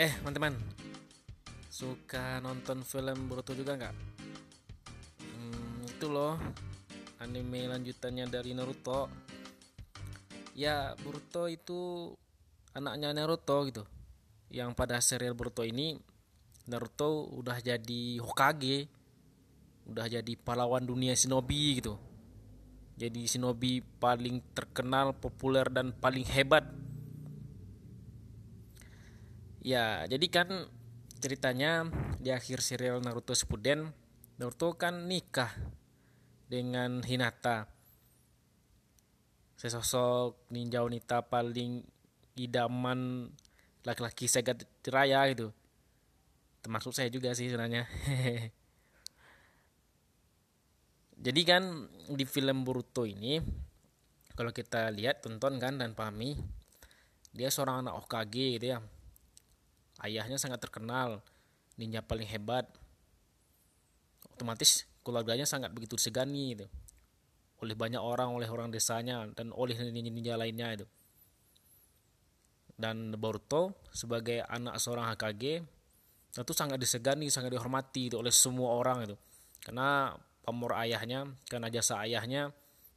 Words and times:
Eh 0.00 0.08
teman-teman. 0.16 0.56
Suka 1.68 2.40
nonton 2.40 2.80
film 2.88 3.28
Boruto 3.28 3.52
juga 3.52 3.76
nggak? 3.76 3.92
Hmm, 5.20 5.84
itu 5.84 6.08
loh. 6.08 6.40
Anime 7.20 7.68
lanjutannya 7.68 8.24
dari 8.32 8.56
Naruto. 8.56 9.12
Ya 10.56 10.96
Boruto 11.04 11.52
itu 11.52 12.08
Anaknya 12.72 13.12
Naruto 13.12 13.60
gitu. 13.68 13.84
Yang 14.48 14.72
pada 14.72 14.96
serial 15.04 15.36
Boruto 15.36 15.68
ini 15.68 16.00
Naruto 16.64 17.28
udah 17.36 17.60
jadi 17.60 18.24
Hokage. 18.24 18.88
Udah 19.84 20.08
jadi 20.08 20.32
pahlawan 20.40 20.80
dunia 20.80 21.12
shinobi 21.12 21.76
gitu. 21.76 22.00
Jadi 22.96 23.28
shinobi 23.28 23.84
paling 24.00 24.40
terkenal, 24.56 25.12
populer, 25.12 25.68
dan 25.68 25.92
paling 25.92 26.24
hebat 26.24 26.64
Ya, 29.60 30.08
jadi 30.08 30.24
kan 30.32 30.48
ceritanya 31.20 31.84
di 32.16 32.32
akhir 32.32 32.64
serial 32.64 33.04
Naruto 33.04 33.36
Shippuden, 33.36 33.92
Naruto 34.40 34.72
kan 34.80 35.04
nikah 35.04 35.52
dengan 36.48 37.04
Hinata. 37.04 37.68
Sesosok 39.60 40.48
ninja 40.48 40.80
wanita 40.80 41.28
paling 41.28 41.84
idaman 42.40 43.28
laki-laki 43.84 44.24
segat 44.24 44.64
raya 44.88 45.28
gitu. 45.28 45.52
Termasuk 46.64 46.96
saya 46.96 47.12
juga 47.12 47.36
sih 47.36 47.52
sebenarnya. 47.52 47.84
Jadi 51.20 51.40
kan 51.44 51.84
di 52.08 52.24
film 52.24 52.64
Boruto 52.64 53.04
ini 53.04 53.36
kalau 54.32 54.56
kita 54.56 54.88
lihat 54.88 55.20
tonton 55.20 55.60
kan 55.60 55.76
dan 55.76 55.92
pahami 55.92 56.32
dia 57.36 57.52
seorang 57.52 57.84
anak 57.84 58.00
Hokage 58.00 58.56
gitu 58.56 58.72
ya 58.72 58.80
ayahnya 60.04 60.36
sangat 60.40 60.60
terkenal 60.62 61.24
ninja 61.76 62.04
paling 62.04 62.26
hebat. 62.28 62.68
Otomatis 64.36 64.88
keluarganya 65.04 65.44
sangat 65.44 65.72
begitu 65.72 65.96
disegani 65.96 66.56
itu 66.56 66.66
oleh 67.60 67.76
banyak 67.76 68.00
orang 68.00 68.32
oleh 68.32 68.48
orang 68.48 68.72
desanya 68.72 69.28
dan 69.36 69.52
oleh 69.52 69.76
ninja-ninja 69.76 70.36
lainnya 70.40 70.80
itu. 70.80 70.86
Dan 72.80 73.12
Boruto 73.20 73.76
sebagai 73.92 74.40
anak 74.48 74.80
seorang 74.80 75.12
HKG 75.12 75.60
tentu 76.32 76.52
sangat 76.56 76.80
disegani 76.80 77.28
sangat 77.28 77.52
dihormati 77.52 78.08
itu 78.08 78.16
oleh 78.16 78.32
semua 78.32 78.72
orang 78.72 79.04
itu. 79.04 79.16
Karena 79.60 80.16
pamor 80.44 80.72
ayahnya 80.80 81.28
karena 81.46 81.68
jasa 81.68 82.00
ayahnya 82.02 82.50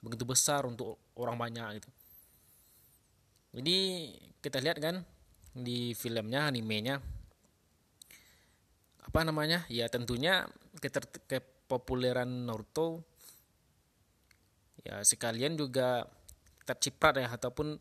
begitu 0.03 0.27
besar 0.27 0.67
untuk 0.67 0.99
orang 1.15 1.39
banyak 1.39 1.79
itu 1.79 1.89
jadi 3.53 3.77
kita 4.41 4.57
lihat 4.59 4.77
kan 4.81 5.05
di 5.53 5.93
filmnya 5.93 6.49
animenya. 6.49 6.97
Apa 9.05 9.21
namanya? 9.21 9.63
Ya 9.69 9.85
tentunya 9.87 10.49
kepopuleran 11.69 12.49
Naruto 12.49 13.05
ya 14.83 14.99
sekalian 14.99 15.55
juga 15.55 16.03
terciprat 16.67 17.15
ya 17.15 17.31
ataupun 17.31 17.79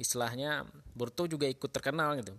istilahnya 0.00 0.64
Boruto 0.96 1.28
juga 1.28 1.44
ikut 1.44 1.68
terkenal 1.68 2.16
gitu. 2.22 2.32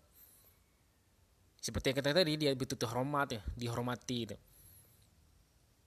Seperti 1.61 1.93
yang 1.93 1.97
kita 2.01 2.09
tadi 2.17 2.33
dia 2.41 2.51
betul 2.57 2.81
hormat 2.89 3.37
ya 3.37 3.41
dihormati 3.53 4.17
itu. 4.25 4.37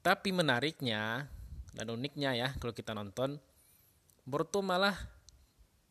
Tapi 0.05 0.31
menariknya 0.31 1.27
dan 1.75 1.87
uniknya 1.91 2.31
ya 2.39 2.49
kalau 2.63 2.71
kita 2.71 2.95
nonton 2.95 3.41
Boruto 4.23 4.63
malah 4.63 4.95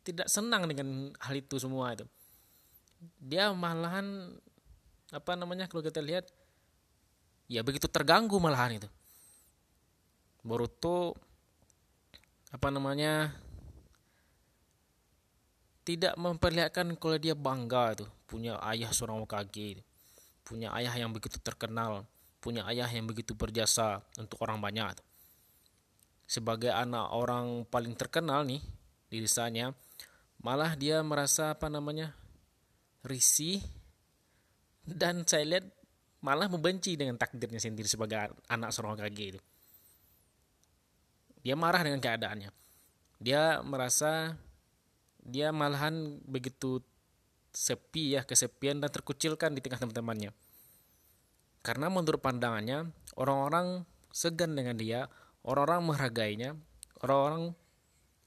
tidak 0.04 0.28
senang 0.32 0.64
dengan 0.64 1.12
hal 1.20 1.34
itu 1.36 1.60
semua 1.60 1.92
itu 1.92 2.08
dia 3.20 3.52
malahan 3.52 4.32
apa 5.14 5.32
namanya 5.38 5.70
kalau 5.70 5.84
kita 5.84 6.02
lihat 6.02 6.26
ya 7.46 7.60
begitu 7.62 7.86
terganggu 7.86 8.36
malahan 8.40 8.82
itu. 8.82 8.88
Boruto 10.44 11.16
apa 12.52 12.68
namanya 12.68 13.32
tidak 15.84 16.16
memperlihatkan 16.16 16.96
kalau 16.96 17.16
dia 17.20 17.36
bangga 17.36 17.96
itu. 17.96 18.06
Punya 18.24 18.58
ayah 18.66 18.90
seorang 18.90 19.20
Hokage 19.22 19.84
punya 20.44 20.68
ayah 20.76 20.92
yang 20.92 21.10
begitu 21.10 21.40
terkenal. 21.40 22.04
Punya 22.44 22.68
ayah 22.68 22.84
yang 22.92 23.08
begitu 23.08 23.32
berjasa 23.32 24.04
untuk 24.20 24.44
orang 24.44 24.60
banyak 24.60 25.00
itu. 25.00 25.04
sebagai 26.24 26.72
anak 26.72 27.12
orang 27.12 27.68
paling 27.68 27.92
terkenal 27.92 28.48
nih 28.48 28.60
di 29.12 29.20
desanya 29.20 29.76
malah 30.40 30.72
dia 30.72 31.04
merasa 31.04 31.52
apa 31.52 31.68
namanya 31.68 32.16
risih 33.04 33.60
dan 34.84 35.24
saya 35.24 35.44
lihat 35.44 35.66
malah 36.24 36.48
membenci 36.48 36.96
dengan 36.96 37.20
takdirnya 37.20 37.60
sendiri 37.60 37.84
sebagai 37.84 38.32
anak 38.48 38.72
seorang 38.72 38.96
Hokage 38.96 39.36
itu. 39.36 39.40
Dia 41.44 41.54
marah 41.56 41.84
dengan 41.84 42.00
keadaannya. 42.00 42.48
Dia 43.20 43.60
merasa 43.60 44.32
dia 45.20 45.52
malahan 45.52 46.20
begitu 46.24 46.80
sepi 47.52 48.16
ya, 48.16 48.24
kesepian 48.24 48.80
dan 48.80 48.88
terkucilkan 48.88 49.52
di 49.52 49.60
tengah 49.60 49.84
teman-temannya. 49.84 50.32
Karena 51.64 51.88
menurut 51.88 52.20
pandangannya, 52.20 52.92
orang-orang 53.16 53.84
segan 54.12 54.56
dengan 54.56 54.76
dia, 54.76 55.08
orang-orang 55.44 55.80
menghargainya, 55.92 56.50
orang-orang 57.04 57.52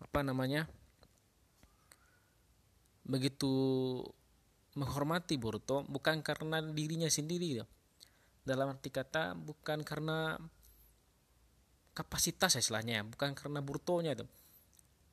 apa 0.02 0.20
namanya? 0.22 0.70
begitu 3.08 3.52
menghormati 4.78 5.42
Boruto 5.42 5.82
bukan 5.90 6.22
karena 6.22 6.62
dirinya 6.62 7.10
sendiri 7.10 7.62
ya. 7.62 7.66
Dalam 8.46 8.78
arti 8.78 8.94
kata 8.94 9.34
bukan 9.34 9.82
karena 9.82 10.38
kapasitas 11.98 12.54
ya 12.56 12.62
istilahnya, 12.62 13.02
bukan 13.10 13.34
karena 13.34 13.60
Borutonya 13.66 14.14
itu. 14.14 14.30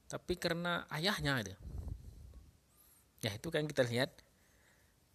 Tapi 0.07 0.37
karena 0.37 0.85
ayahnya 0.93 1.41
itu. 1.41 1.57
Ya 3.25 3.33
itu 3.33 3.49
kan 3.49 3.65
kita 3.65 3.83
lihat. 3.89 4.13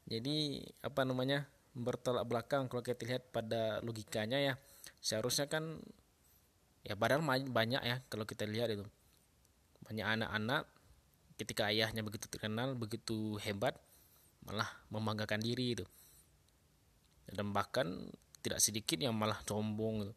Jadi 0.09 0.65
apa 0.81 1.05
namanya? 1.05 1.45
bertolak 1.69 2.25
belakang 2.25 2.65
kalau 2.65 2.81
kita 2.81 3.05
lihat 3.05 3.23
pada 3.29 3.79
logikanya 3.85 4.41
ya. 4.41 4.53
Seharusnya 4.99 5.45
kan 5.47 5.79
ya 6.83 6.97
padahal 6.97 7.21
banyak 7.23 7.81
ya 7.85 8.01
kalau 8.09 8.25
kita 8.25 8.49
lihat 8.49 8.73
itu. 8.73 8.83
Banyak 9.85 10.05
anak-anak 10.19 10.67
ketika 11.39 11.71
ayahnya 11.71 12.03
begitu 12.03 12.27
terkenal, 12.27 12.75
begitu 12.75 13.39
hebat, 13.39 13.79
malah 14.45 14.69
membanggakan 14.91 15.41
diri 15.41 15.79
itu. 15.79 15.85
Dan 17.29 17.53
bahkan 17.53 18.09
tidak 18.39 18.63
sedikit 18.63 18.97
yang 18.99 19.15
malah 19.15 19.39
sombong 19.43 20.09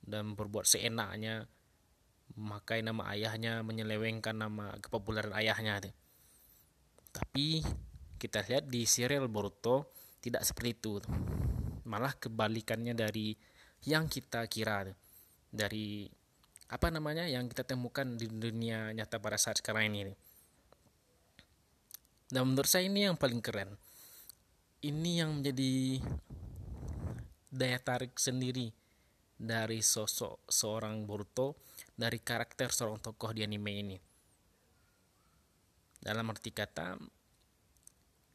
dan 0.00 0.32
berbuat 0.34 0.64
seenaknya 0.64 1.46
memakai 2.38 2.80
nama 2.80 3.10
ayahnya 3.12 3.60
menyelewengkan 3.66 4.38
nama 4.38 4.74
kepopuleran 4.78 5.34
ayahnya 5.34 5.82
itu. 5.82 5.90
tapi 7.10 7.46
kita 8.22 8.46
lihat 8.46 8.70
di 8.70 8.86
serial 8.86 9.26
Boruto 9.26 9.90
tidak 10.22 10.46
seperti 10.46 10.70
itu 10.78 11.02
malah 11.90 12.14
kebalikannya 12.14 12.94
dari 12.94 13.34
yang 13.82 14.06
kita 14.06 14.46
kira 14.46 14.86
dari 15.50 16.06
apa 16.70 16.86
namanya 16.94 17.26
yang 17.26 17.50
kita 17.50 17.66
temukan 17.66 18.14
di 18.14 18.30
dunia 18.30 18.94
nyata 18.94 19.18
pada 19.18 19.34
saat 19.34 19.58
sekarang 19.58 19.90
ini 19.90 20.14
dan 22.30 22.46
menurut 22.46 22.70
saya 22.70 22.86
ini 22.86 23.10
yang 23.10 23.18
paling 23.18 23.42
keren. 23.42 23.74
Ini 24.80 25.26
yang 25.26 25.42
menjadi 25.42 26.00
daya 27.50 27.76
tarik 27.82 28.16
sendiri 28.16 28.70
dari 29.34 29.82
sosok 29.82 30.46
seorang 30.46 31.04
Boruto 31.04 31.58
dari 31.92 32.22
karakter 32.22 32.70
seorang 32.70 33.02
tokoh 33.02 33.34
di 33.34 33.42
anime 33.42 33.72
ini. 33.74 33.98
Dalam 36.00 36.30
arti 36.32 36.54
kata 36.54 36.96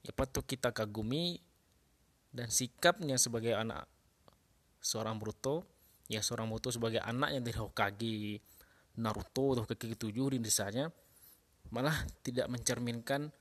ya 0.05 0.13
patut 0.13 0.45
kita 0.45 0.69
kagumi 0.69 1.41
dan 2.29 2.51
sikapnya 2.51 3.17
sebagai 3.17 3.57
anak 3.57 3.89
seorang 4.83 5.17
Boruto 5.17 5.65
ya 6.11 6.21
seorang 6.21 6.51
Boruto 6.51 6.69
sebagai 6.69 7.01
anaknya 7.01 7.41
dari 7.41 7.57
Hokage 7.57 8.37
Naruto 9.01 9.57
atau 9.57 9.65
kaki 9.65 9.97
ketujuh 9.97 10.37
di 10.37 10.39
desanya 10.43 10.93
malah 11.73 12.05
tidak 12.21 12.45
mencerminkan 12.53 13.33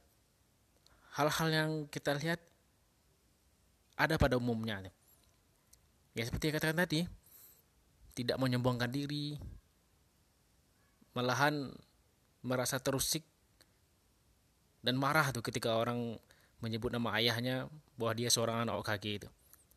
hal-hal 1.15 1.49
yang 1.51 1.71
kita 1.87 2.15
lihat 2.19 2.43
ada 3.95 4.19
pada 4.19 4.35
umumnya. 4.35 4.83
Ya 6.15 6.23
seperti 6.27 6.51
yang 6.51 6.57
katakan 6.59 6.83
tadi, 6.83 7.07
tidak 8.19 8.39
menyombongkan 8.39 8.91
diri, 8.91 9.39
malahan 11.15 11.71
merasa 12.43 12.83
terusik 12.83 13.23
dan 14.83 14.99
marah 14.99 15.31
tuh 15.31 15.43
ketika 15.43 15.75
orang 15.79 16.19
menyebut 16.59 16.91
nama 16.91 17.15
ayahnya 17.19 17.71
bahwa 17.95 18.13
dia 18.19 18.29
seorang 18.31 18.67
anak 18.67 18.83
Okage 18.83 19.23
itu, 19.23 19.29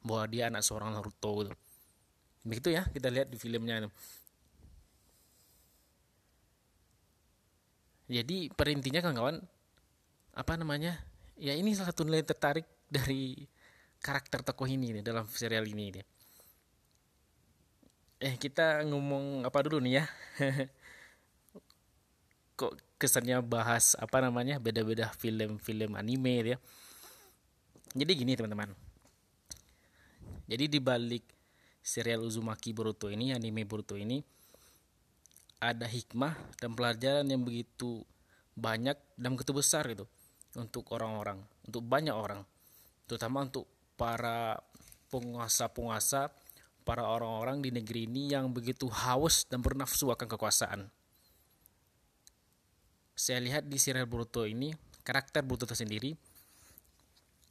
bahwa 0.01 0.25
dia 0.29 0.49
anak 0.49 0.65
seorang 0.65 0.93
Naruto 0.93 1.45
itu. 1.45 1.53
Begitu 2.45 2.73
ya 2.73 2.83
kita 2.89 3.13
lihat 3.13 3.29
di 3.29 3.37
filmnya. 3.37 3.89
Jadi 8.07 8.47
perintinya 8.55 9.03
kawan-kawan 9.03 9.43
apa 10.37 10.53
namanya 10.55 10.95
ya 11.37 11.53
ini 11.53 11.73
salah 11.77 11.93
satu 11.93 12.03
nilai 12.03 12.25
tertarik 12.25 12.65
dari 12.89 13.45
karakter 14.01 14.41
tokoh 14.41 14.65
ini 14.65 14.99
nih, 14.99 15.03
dalam 15.05 15.25
serial 15.29 15.65
ini 15.69 16.01
nih. 16.01 16.05
Eh 18.17 18.33
kita 18.41 18.81
ngomong 18.89 19.45
apa 19.45 19.61
dulu 19.61 19.77
nih 19.85 20.01
ya? 20.01 20.05
Kok 22.59 22.97
kesannya 22.97 23.37
bahas 23.45 23.93
apa 24.01 24.17
namanya 24.25 24.57
beda-beda 24.57 25.13
film-film 25.13 25.93
anime 25.93 26.57
ya? 26.57 26.57
Jadi 27.93 28.11
gini 28.17 28.33
teman-teman. 28.33 28.73
Jadi 30.49 30.65
di 30.65 30.79
balik 30.81 31.25
serial 31.85 32.25
Uzumaki 32.25 32.73
Boruto 32.73 33.13
ini, 33.13 33.35
anime 33.35 33.67
Boruto 33.69 33.93
ini 33.93 34.23
ada 35.57 35.85
hikmah 35.85 36.37
dan 36.61 36.73
pelajaran 36.73 37.25
yang 37.29 37.41
begitu 37.41 38.05
banyak 38.57 38.97
dan 39.17 39.37
begitu 39.37 39.53
besar 39.53 39.85
gitu 39.89 40.05
untuk 40.55 40.87
orang-orang, 40.95 41.43
untuk 41.67 41.83
banyak 41.83 42.15
orang, 42.15 42.45
terutama 43.09 43.43
untuk 43.43 43.67
para 43.99 44.61
penguasa-penguasa, 45.11 46.31
para 46.87 47.03
orang-orang 47.03 47.59
di 47.59 47.73
negeri 47.73 48.07
ini 48.07 48.31
yang 48.31 48.53
begitu 48.55 48.87
haus 48.87 49.43
dan 49.49 49.59
bernafsu 49.59 50.07
akan 50.13 50.27
kekuasaan. 50.29 50.81
Saya 53.17 53.41
lihat 53.41 53.65
di 53.65 53.81
serial 53.81 54.05
Boruto 54.05 54.45
ini, 54.45 54.71
karakter 55.03 55.41
Boruto 55.41 55.73
sendiri 55.73 56.13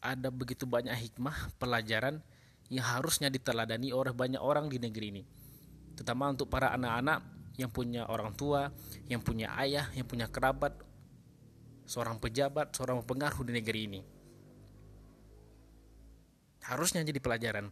ada 0.06 0.30
begitu 0.30 0.64
banyak 0.70 0.94
hikmah, 0.94 1.58
pelajaran 1.58 2.22
yang 2.70 2.86
harusnya 2.86 3.26
diteladani 3.26 3.90
oleh 3.90 4.14
banyak 4.14 4.38
orang 4.38 4.70
di 4.70 4.78
negeri 4.78 5.06
ini. 5.18 5.22
Terutama 5.98 6.30
untuk 6.30 6.46
para 6.46 6.70
anak-anak 6.74 7.22
yang 7.58 7.72
punya 7.72 8.06
orang 8.06 8.36
tua, 8.38 8.70
yang 9.10 9.18
punya 9.24 9.50
ayah, 9.58 9.90
yang 9.96 10.06
punya 10.06 10.28
kerabat, 10.30 10.76
seorang 11.86 12.18
pejabat, 12.18 12.74
seorang 12.74 13.00
pengaruh 13.06 13.46
di 13.46 13.52
negeri 13.54 13.80
ini. 13.86 14.00
Harusnya 16.66 17.06
jadi 17.06 17.22
pelajaran. 17.22 17.70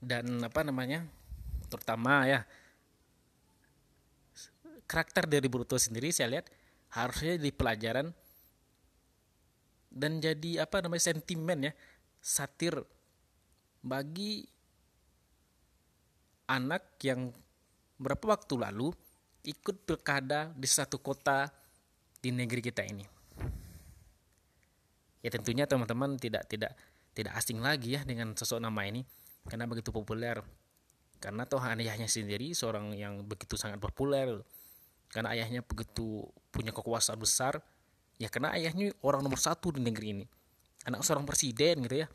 Dan 0.00 0.44
apa 0.44 0.60
namanya? 0.60 1.08
Terutama 1.72 2.28
ya 2.28 2.44
karakter 4.90 5.30
dari 5.30 5.46
Boruto 5.46 5.78
sendiri 5.78 6.10
saya 6.10 6.34
lihat 6.34 6.50
harusnya 6.90 7.38
jadi 7.38 7.54
pelajaran 7.54 8.10
dan 9.94 10.18
jadi 10.18 10.66
apa 10.66 10.82
namanya 10.82 11.14
sentimen 11.14 11.70
ya 11.70 11.72
satir 12.18 12.74
bagi 13.86 14.42
anak 16.50 16.98
yang 17.06 17.30
berapa 18.02 18.34
waktu 18.34 18.54
lalu 18.58 18.90
ikut 19.46 19.86
pilkada 19.86 20.50
di 20.58 20.66
satu 20.66 20.98
kota 20.98 21.46
di 22.20 22.30
negeri 22.30 22.60
kita 22.60 22.84
ini. 22.84 23.04
Ya 25.20 25.28
tentunya 25.28 25.68
teman-teman 25.68 26.16
tidak 26.16 26.48
tidak 26.48 26.72
tidak 27.12 27.36
asing 27.36 27.60
lagi 27.60 27.96
ya 27.96 28.00
dengan 28.04 28.32
sosok 28.32 28.60
nama 28.60 28.80
ini 28.88 29.04
karena 29.48 29.64
begitu 29.68 29.92
populer. 29.92 30.40
Karena 31.20 31.44
toh 31.44 31.60
ayahnya 31.60 32.08
sendiri 32.08 32.56
seorang 32.56 32.96
yang 32.96 33.20
begitu 33.28 33.60
sangat 33.60 33.76
populer. 33.76 34.40
Karena 35.12 35.36
ayahnya 35.36 35.60
begitu 35.60 36.24
punya 36.48 36.72
kekuasaan 36.72 37.20
besar. 37.20 37.60
Ya 38.16 38.32
karena 38.32 38.56
ayahnya 38.56 38.96
orang 39.04 39.20
nomor 39.20 39.36
satu 39.36 39.68
di 39.68 39.84
negeri 39.84 40.16
ini. 40.16 40.26
Anak 40.88 41.04
seorang 41.04 41.28
presiden 41.28 41.84
gitu 41.84 41.96
ya. 42.04 42.08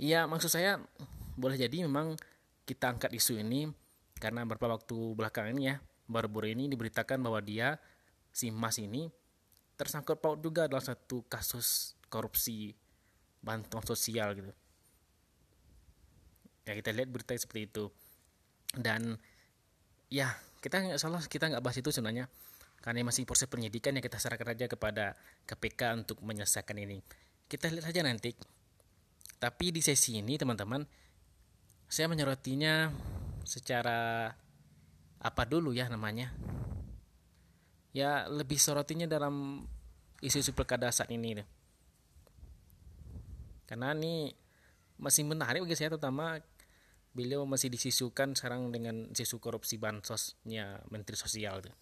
Ya 0.00 0.20
maksud 0.28 0.52
saya 0.52 0.80
boleh 1.36 1.56
jadi 1.56 1.88
memang 1.88 2.20
kita 2.68 2.92
angkat 2.92 3.16
isu 3.16 3.40
ini 3.40 3.72
karena 4.20 4.44
beberapa 4.44 4.76
waktu 4.76 5.16
belakangan 5.16 5.56
ini 5.56 5.72
ya 5.72 5.76
baru-baru 6.10 6.50
ini 6.50 6.66
diberitakan 6.66 7.22
bahwa 7.22 7.38
dia 7.38 7.78
si 8.34 8.50
Mas 8.50 8.82
ini 8.82 9.06
tersangkut 9.78 10.18
paut 10.18 10.42
juga 10.42 10.66
dalam 10.66 10.82
satu 10.82 11.22
kasus 11.30 11.94
korupsi 12.10 12.74
bantuan 13.40 13.86
sosial 13.86 14.34
gitu. 14.34 14.52
Ya 16.66 16.76
kita 16.76 16.90
lihat 16.92 17.08
berita 17.08 17.32
seperti 17.38 17.70
itu. 17.70 17.84
Dan 18.74 19.16
ya 20.10 20.34
kita 20.60 20.82
nggak 20.82 21.00
salah 21.00 21.22
kita 21.24 21.48
nggak 21.48 21.62
bahas 21.62 21.78
itu 21.78 21.88
sebenarnya 21.94 22.28
karena 22.80 23.06
masih 23.06 23.24
proses 23.24 23.48
penyidikan 23.48 23.96
yang 23.96 24.04
kita 24.04 24.16
serahkan 24.20 24.56
aja 24.56 24.66
kepada 24.68 25.16
KPK 25.48 26.04
untuk 26.04 26.18
menyelesaikan 26.26 26.76
ini. 26.76 27.00
Kita 27.48 27.70
lihat 27.70 27.88
saja 27.88 28.02
nanti. 28.04 28.36
Tapi 29.40 29.72
di 29.72 29.80
sesi 29.80 30.20
ini 30.20 30.36
teman-teman 30.36 30.84
saya 31.88 32.06
menyerotinya 32.12 32.92
secara 33.48 34.28
apa 35.20 35.44
dulu 35.44 35.76
ya 35.76 35.84
namanya 35.92 36.32
ya 37.92 38.24
lebih 38.30 38.56
sorotinya 38.56 39.04
dalam 39.04 39.66
isu-isu 40.24 40.56
pilkada 40.56 40.88
saat 40.92 41.10
ini 41.12 41.42
deh. 41.42 41.48
karena 43.68 43.94
ini 43.94 44.32
masih 45.00 45.24
menarik 45.24 45.64
bagi 45.64 45.76
saya 45.76 45.96
terutama 45.96 46.40
beliau 47.10 47.42
masih 47.44 47.72
disisukan 47.72 48.32
sekarang 48.38 48.70
dengan 48.70 49.10
isu 49.10 49.42
korupsi 49.42 49.76
bansosnya 49.76 50.80
menteri 50.88 51.16
sosial 51.18 51.60
deh. 51.60 51.74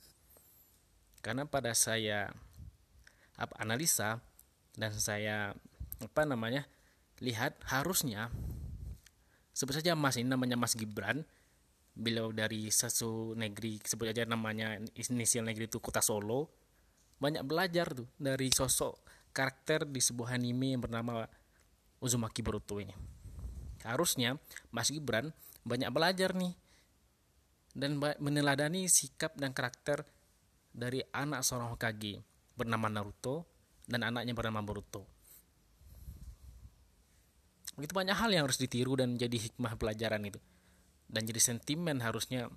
karena 1.23 1.47
pada 1.47 1.75
saya 1.79 2.33
apa 3.39 3.55
analisa 3.63 4.19
dan 4.75 4.91
saya 4.95 5.55
apa 6.03 6.23
namanya 6.27 6.67
lihat 7.23 7.59
harusnya 7.67 8.31
sebut 9.55 9.75
saja 9.75 9.99
Mas 9.99 10.15
ini 10.15 10.31
namanya 10.31 10.55
Mas 10.55 10.79
Gibran 10.79 11.27
beliau 11.99 12.31
dari 12.31 12.71
satu 12.71 13.35
negeri 13.35 13.83
sebut 13.83 14.15
aja 14.15 14.23
namanya 14.23 14.79
inisial 14.95 15.43
negeri 15.43 15.67
itu 15.67 15.83
kota 15.83 15.99
Solo. 15.99 16.47
Banyak 17.19 17.43
belajar 17.43 17.91
tuh 17.91 18.07
dari 18.15 18.55
sosok 18.55 19.03
karakter 19.35 19.83
di 19.83 19.99
sebuah 19.99 20.39
anime 20.39 20.79
yang 20.79 20.83
bernama 20.87 21.27
Uzumaki 21.99 22.47
Boruto 22.47 22.79
ini. 22.79 22.95
Harusnya 23.83 24.39
Mas 24.71 24.95
Gibran 24.95 25.35
banyak 25.67 25.91
belajar 25.91 26.31
nih 26.39 26.55
dan 27.75 27.99
meneladani 27.99 28.87
sikap 28.87 29.35
dan 29.35 29.51
karakter 29.51 30.07
dari 30.71 31.03
anak 31.11 31.43
seorang 31.43 31.75
Hokage 31.75 32.23
bernama 32.55 32.87
Naruto 32.87 33.51
dan 33.91 34.07
anaknya 34.07 34.39
bernama 34.39 34.63
Boruto. 34.63 35.03
Begitu 37.75 37.95
banyak 37.95 38.15
hal 38.15 38.31
yang 38.31 38.47
harus 38.47 38.63
ditiru 38.63 38.95
dan 38.95 39.19
jadi 39.19 39.35
hikmah 39.35 39.75
pelajaran 39.75 40.23
itu 40.23 40.39
dan 41.09 41.25
jadi 41.25 41.41
sentimen 41.41 42.05
harusnya 42.05 42.53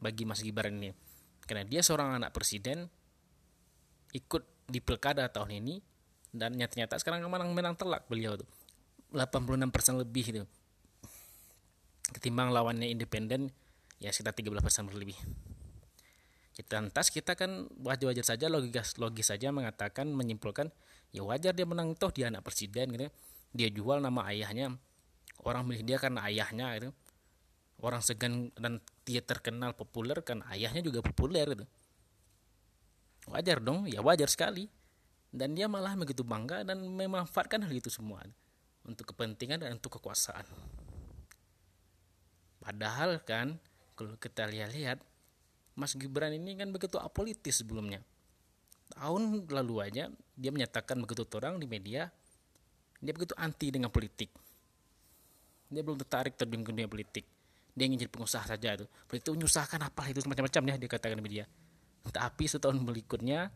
bagi 0.00 0.24
Mas 0.24 0.40
Gibran 0.40 0.80
ini. 0.80 0.90
Karena 1.44 1.68
dia 1.68 1.84
seorang 1.84 2.16
anak 2.16 2.32
presiden 2.32 2.88
ikut 4.16 4.42
di 4.68 4.80
pilkada 4.80 5.28
tahun 5.28 5.60
ini 5.60 5.74
dan 6.32 6.56
nyata-nyata 6.56 6.96
sekarang 6.96 7.28
menang 7.28 7.52
menang 7.52 7.76
telak 7.76 8.08
beliau 8.08 8.40
tuh. 8.40 8.48
86% 9.12 10.02
lebih 10.02 10.24
itu. 10.34 10.44
Ketimbang 12.10 12.50
lawannya 12.50 12.88
independen 12.90 13.52
ya 14.02 14.10
sekitar 14.10 14.34
13% 14.34 14.90
lebih 14.96 15.16
lantas 16.62 17.10
kita 17.10 17.34
kan 17.34 17.66
wajar-wajar 17.82 18.22
saja 18.22 18.46
logis 18.46 18.94
logis 19.02 19.26
saja 19.26 19.50
mengatakan 19.50 20.06
menyimpulkan 20.14 20.70
ya 21.10 21.26
wajar 21.26 21.50
dia 21.50 21.66
menang 21.66 21.98
toh 21.98 22.14
dia 22.14 22.30
anak 22.30 22.46
presiden 22.46 22.94
gitu 22.94 23.10
dia 23.50 23.68
jual 23.74 23.98
nama 23.98 24.22
ayahnya 24.30 24.78
orang 25.42 25.66
milih 25.66 25.82
dia 25.82 25.98
karena 25.98 26.22
ayahnya 26.30 26.78
gitu 26.78 26.90
orang 27.84 28.00
segan 28.00 28.48
dan 28.56 28.80
dia 29.04 29.20
terkenal 29.20 29.76
populer 29.76 30.16
kan 30.24 30.40
ayahnya 30.48 30.80
juga 30.80 31.04
populer 31.04 31.44
gitu. 31.52 31.68
Wajar 33.28 33.60
dong 33.60 33.84
ya 33.84 34.00
wajar 34.00 34.28
sekali. 34.32 34.66
Dan 35.34 35.58
dia 35.58 35.66
malah 35.66 35.98
begitu 35.98 36.22
bangga 36.22 36.62
dan 36.62 36.78
memanfaatkan 36.78 37.66
hal 37.66 37.74
itu 37.74 37.90
semua 37.90 38.22
untuk 38.86 39.10
kepentingan 39.10 39.66
dan 39.66 39.74
untuk 39.74 39.98
kekuasaan. 39.98 40.46
Padahal 42.62 43.18
kan 43.26 43.58
kalau 43.98 44.14
kita 44.14 44.46
lihat-lihat 44.46 45.02
Mas 45.74 45.98
Gibran 45.98 46.30
ini 46.38 46.54
kan 46.54 46.70
begitu 46.70 47.02
apolitis 47.02 47.66
sebelumnya. 47.66 47.98
Tahun 48.94 49.42
lalu 49.50 49.74
aja 49.82 50.06
dia 50.38 50.50
menyatakan 50.54 51.02
begitu 51.02 51.26
orang 51.34 51.58
di 51.58 51.66
media 51.66 52.14
dia 53.02 53.10
begitu 53.10 53.34
anti 53.34 53.74
dengan 53.74 53.90
politik. 53.90 54.30
Dia 55.66 55.82
belum 55.82 55.98
tertarik 55.98 56.38
terjun 56.38 56.62
ke 56.62 56.70
dunia 56.70 56.86
politik 56.86 57.33
dia 57.74 57.84
ingin 57.90 58.06
jadi 58.06 58.10
pengusaha 58.10 58.46
saja 58.46 58.78
itu. 58.78 58.86
Itu 59.10 59.34
menyusahkan 59.34 59.82
apa 59.82 60.06
itu 60.06 60.22
macam-macam 60.24 60.62
ya 60.70 60.74
dia 60.78 60.88
katakan 60.88 61.18
media. 61.18 61.44
Tapi 62.06 62.44
setahun 62.46 62.78
berikutnya 62.78 63.50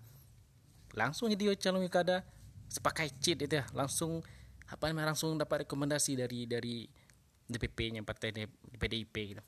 langsung 0.99 1.31
jadi 1.31 1.55
calon 1.55 1.87
wilkada 1.87 2.27
sepakai 2.67 3.15
cheat 3.23 3.47
itu 3.47 3.63
ya. 3.63 3.65
Langsung 3.71 4.21
apa 4.69 4.91
namanya 4.91 5.15
langsung 5.15 5.39
dapat 5.39 5.65
rekomendasi 5.65 6.19
dari 6.19 6.45
dari 6.51 6.85
DPP-nya 7.49 8.03
partai 8.03 8.35
PDIP 8.77 9.15
gitu. 9.15 9.43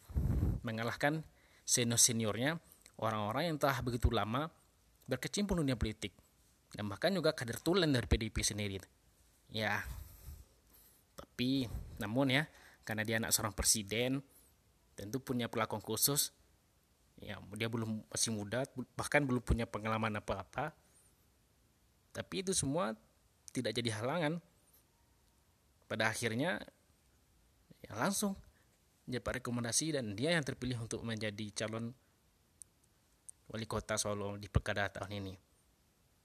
Mengalahkan 0.63 1.21
senior 1.67 1.99
seniornya 1.99 2.57
orang-orang 3.03 3.53
yang 3.53 3.57
telah 3.59 3.83
begitu 3.83 4.09
lama 4.09 4.49
berkecimpung 5.11 5.59
dunia 5.59 5.75
politik. 5.75 6.15
Dan 6.71 6.87
bahkan 6.87 7.11
juga 7.11 7.35
kader 7.35 7.59
tulen 7.59 7.91
dari 7.91 8.07
PDIP 8.07 8.47
sendiri 8.47 8.79
gitu. 8.79 8.89
ya. 9.51 9.83
Tapi 11.19 11.67
namun 11.99 12.31
ya 12.31 12.47
karena 12.87 13.03
dia 13.03 13.19
anak 13.19 13.35
seorang 13.35 13.51
presiden 13.51 14.23
tentu 14.99 15.23
punya 15.23 15.47
perlakuan 15.47 15.81
khusus 15.81 16.35
ya 17.21 17.37
dia 17.57 17.69
belum 17.69 18.05
masih 18.09 18.33
muda 18.33 18.65
bahkan 18.97 19.25
belum 19.25 19.45
punya 19.45 19.69
pengalaman 19.69 20.17
apa-apa 20.17 20.73
Tapi 22.11 22.43
itu 22.43 22.51
semua 22.51 22.99
tidak 23.55 23.71
jadi 23.75 23.95
halangan. 24.03 24.43
Pada 25.87 26.11
akhirnya 26.11 26.59
ya 27.83 27.93
langsung 27.99 28.35
dapat 29.07 29.43
rekomendasi 29.43 29.95
dan 29.95 30.15
dia 30.15 30.35
yang 30.35 30.47
terpilih 30.47 30.79
untuk 30.79 31.03
menjadi 31.03 31.51
calon 31.55 31.91
wali 33.51 33.67
kota 33.67 33.99
Solo 33.99 34.39
di 34.39 34.47
Pilkada 34.47 34.87
tahun 34.91 35.23
ini. 35.23 35.35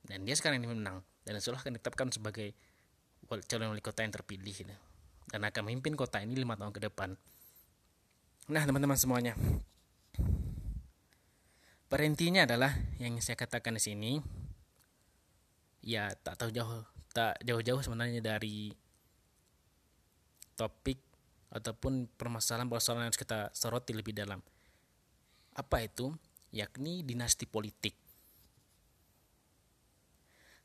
Dan 0.06 0.22
dia 0.22 0.38
sekarang 0.38 0.62
ini 0.62 0.70
menang 0.70 1.02
dan 1.26 1.34
insya 1.34 1.50
akan 1.50 1.78
ditetapkan 1.78 2.14
sebagai 2.14 2.54
calon 3.50 3.74
wali 3.74 3.82
kota 3.82 4.06
yang 4.06 4.14
terpilih 4.14 4.74
dan 5.26 5.40
akan 5.42 5.62
memimpin 5.66 5.98
kota 5.98 6.22
ini 6.22 6.38
lima 6.38 6.54
tahun 6.54 6.70
ke 6.70 6.86
depan. 6.86 7.18
Nah 8.46 8.62
teman-teman 8.62 8.94
semuanya, 8.94 9.34
perintinya 11.90 12.46
adalah 12.46 12.70
yang 13.02 13.18
saya 13.18 13.34
katakan 13.34 13.74
di 13.74 13.82
sini, 13.82 14.12
ya 15.82 16.14
tak 16.14 16.38
tahu 16.38 16.54
jauh 16.54 16.86
tak 17.10 17.42
jauh-jauh 17.42 17.82
sebenarnya 17.82 18.22
dari 18.22 18.70
topik 20.54 21.02
ataupun 21.50 22.06
permasalahan-permasalahan 22.14 23.06
yang 23.06 23.10
harus 23.10 23.18
kita 23.18 23.50
soroti 23.50 23.98
lebih 23.98 24.14
dalam. 24.14 24.38
Apa 25.58 25.82
itu? 25.82 26.14
Yakni 26.54 27.02
dinasti 27.02 27.50
politik. 27.50 27.98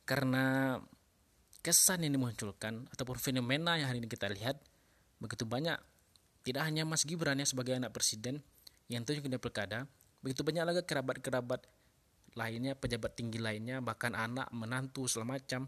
Karena 0.05 0.77
kesan 1.65 2.05
yang 2.05 2.13
dimunculkan 2.13 2.85
ataupun 2.93 3.17
fenomena 3.17 3.81
yang 3.81 3.89
hari 3.89 4.05
ini 4.05 4.09
kita 4.09 4.29
lihat 4.29 4.61
begitu 5.17 5.49
banyak 5.49 5.77
tidak 6.41 6.65
hanya 6.65 6.83
Mas 6.87 7.05
Gibran 7.05 7.37
ya 7.37 7.47
sebagai 7.47 7.77
anak 7.77 7.93
presiden 7.93 8.41
yang 8.89 9.05
tunjuk 9.05 9.25
di 9.25 9.39
pilkada 9.39 9.87
begitu 10.21 10.45
banyak 10.45 10.63
lagi 10.65 10.81
kerabat-kerabat 10.85 11.65
lainnya 12.37 12.77
pejabat 12.77 13.17
tinggi 13.17 13.41
lainnya 13.41 13.81
bahkan 13.83 14.15
anak 14.15 14.47
menantu 14.53 15.09
segala 15.09 15.37
macam 15.39 15.67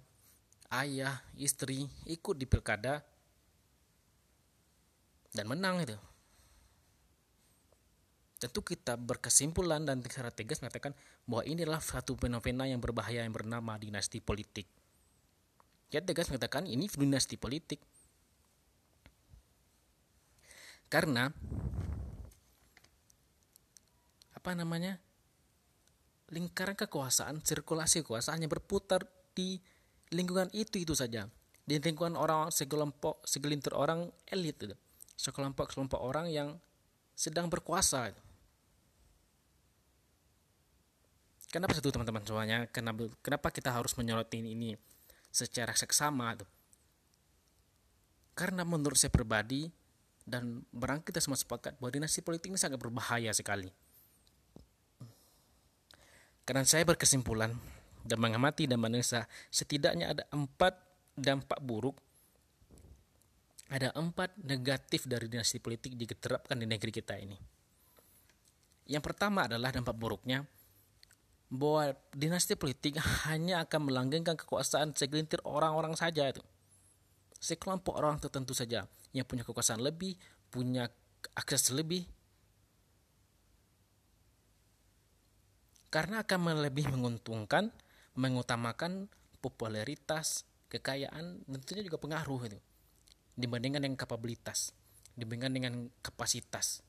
ayah 0.74 1.22
istri 1.38 1.86
ikut 2.08 2.36
di 2.38 2.46
pilkada 2.48 3.04
dan 5.34 5.46
menang 5.50 5.82
itu 5.82 5.98
tentu 8.38 8.60
kita 8.60 9.00
berkesimpulan 9.00 9.88
dan 9.88 10.04
secara 10.04 10.30
tegas 10.30 10.60
mengatakan 10.60 10.92
bahwa 11.24 11.48
inilah 11.48 11.80
satu 11.80 12.20
fenomena 12.20 12.68
yang 12.68 12.84
berbahaya 12.84 13.24
yang 13.24 13.32
bernama 13.32 13.80
dinasti 13.80 14.20
politik 14.20 14.68
dia 15.94 16.02
tegas 16.02 16.26
mengatakan 16.34 16.66
ini 16.66 16.90
dinasti 16.90 17.38
politik. 17.38 17.78
Karena 20.94 21.34
apa 24.38 24.52
namanya? 24.54 25.02
lingkaran 26.34 26.74
kekuasaan, 26.74 27.46
sirkulasi 27.46 28.02
kekuasaannya 28.02 28.50
berputar 28.50 29.06
di 29.38 29.62
lingkungan 30.10 30.50
itu 30.50 30.82
itu 30.82 30.98
saja. 30.98 31.30
Di 31.62 31.78
lingkungan 31.78 32.18
orang 32.18 32.50
sekelompok, 32.50 33.22
segelintir 33.22 33.78
orang 33.78 34.10
elit 34.26 34.58
itu. 34.58 34.74
Sekelompok 35.14 35.70
kelompok 35.70 36.02
orang 36.02 36.34
yang 36.34 36.58
sedang 37.14 37.54
berkuasa. 37.54 38.18
Kenapa 41.54 41.78
satu 41.78 41.94
teman-teman 41.94 42.26
semuanya? 42.26 42.66
Kenapa, 42.74 43.06
kenapa 43.22 43.54
kita 43.54 43.70
harus 43.70 43.94
menyoroti 43.94 44.42
ini? 44.42 44.74
secara 45.34 45.74
seksama. 45.74 46.38
Karena 48.38 48.62
menurut 48.62 48.96
saya 48.96 49.10
pribadi 49.10 49.66
dan 50.24 50.64
barang 50.72 51.04
kita 51.04 51.20
semua 51.20 51.36
sepakat 51.36 51.76
bahwa 51.78 51.92
dinasti 51.92 52.24
politik 52.24 52.52
ini 52.52 52.60
sangat 52.60 52.80
berbahaya 52.80 53.32
sekali. 53.36 53.68
Karena 56.44 56.64
saya 56.68 56.84
berkesimpulan 56.84 57.52
dan 58.04 58.18
mengamati 58.20 58.68
dan 58.68 58.80
menesa 58.80 59.28
setidaknya 59.48 60.12
ada 60.12 60.24
empat 60.32 60.76
dampak 61.16 61.60
buruk 61.64 61.96
ada 63.74 63.90
empat 63.98 64.38
negatif 64.38 65.10
dari 65.10 65.26
dinasti 65.26 65.58
politik 65.58 65.98
diterapkan 65.98 66.62
di 66.62 66.70
negeri 66.70 66.94
kita 66.94 67.18
ini. 67.18 67.34
Yang 68.86 69.04
pertama 69.10 69.50
adalah 69.50 69.74
dampak 69.74 69.98
buruknya 69.98 70.46
bahwa 71.50 71.96
dinasti 72.14 72.54
politik 72.54 73.02
hanya 73.26 73.66
akan 73.66 73.90
melanggengkan 73.90 74.38
kekuasaan 74.38 74.94
segelintir 74.94 75.42
orang-orang 75.42 75.98
saja 75.98 76.30
itu. 76.30 76.44
Sekelompok 77.42 77.98
orang 77.98 78.22
tertentu 78.22 78.54
saja 78.54 78.86
yang 79.14 79.24
punya 79.24 79.46
kekuasaan 79.46 79.80
lebih, 79.80 80.18
punya 80.50 80.90
akses 81.38 81.72
lebih. 81.72 82.04
Karena 85.94 86.26
akan 86.26 86.66
lebih 86.66 86.90
menguntungkan, 86.90 87.70
mengutamakan 88.18 89.08
popularitas, 89.40 90.42
kekayaan, 90.74 91.46
tentunya 91.46 91.86
juga 91.86 92.02
pengaruh 92.02 92.50
itu. 92.50 92.60
Dibandingkan 93.38 93.86
dengan 93.86 93.98
kapabilitas, 93.98 94.74
dibandingkan 95.14 95.54
dengan 95.54 95.74
kapasitas. 96.02 96.82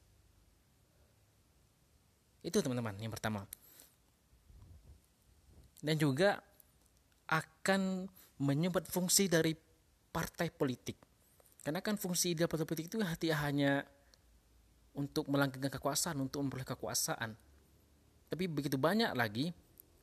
Itu 2.40 2.64
teman-teman 2.64 2.96
yang 3.00 3.12
pertama 3.12 3.44
dan 5.84 6.00
juga 6.00 6.40
akan 7.28 8.08
menyumbat 8.40 8.88
fungsi 8.88 9.28
dari 9.28 9.52
partai 10.08 10.48
politik. 10.48 10.96
Karena 11.64 11.80
kan 11.80 11.96
fungsi 11.96 12.36
dari 12.36 12.44
partai 12.44 12.68
politik 12.68 12.92
itu 12.92 13.00
hati 13.00 13.32
hanya 13.32 13.80
untuk 14.94 15.26
melanggengkan 15.32 15.72
kekuasaan, 15.72 16.20
untuk 16.20 16.44
memperoleh 16.44 16.68
kekuasaan. 16.68 17.32
Tapi 18.28 18.44
begitu 18.46 18.76
banyak 18.76 19.16
lagi 19.16 19.50